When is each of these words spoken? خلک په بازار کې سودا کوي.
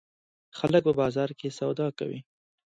خلک 0.57 0.81
په 0.87 0.93
بازار 1.01 1.29
کې 1.39 1.55
سودا 1.57 1.87
کوي. 1.99 2.19